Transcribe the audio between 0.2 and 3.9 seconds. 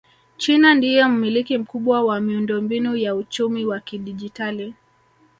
China ndiye mmiliki mkubwa wa miundombinu ya uchumi wa